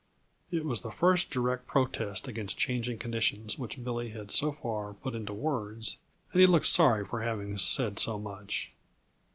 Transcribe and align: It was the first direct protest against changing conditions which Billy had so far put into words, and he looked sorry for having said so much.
It 0.49 0.65
was 0.65 0.81
the 0.81 0.89
first 0.89 1.29
direct 1.29 1.67
protest 1.67 2.27
against 2.27 2.57
changing 2.57 2.97
conditions 2.97 3.59
which 3.59 3.83
Billy 3.83 4.09
had 4.09 4.31
so 4.31 4.51
far 4.51 4.95
put 4.95 5.13
into 5.13 5.31
words, 5.31 5.97
and 6.31 6.41
he 6.41 6.47
looked 6.47 6.65
sorry 6.65 7.05
for 7.05 7.21
having 7.21 7.55
said 7.59 7.99
so 7.99 8.17
much. 8.17 8.71